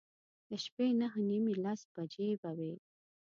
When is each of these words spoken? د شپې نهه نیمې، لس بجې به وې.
د 0.49 0.51
شپې 0.63 0.87
نهه 1.01 1.19
نیمې، 1.29 1.53
لس 1.63 1.81
بجې 1.93 2.29
به 2.41 2.51
وې. 2.57 2.73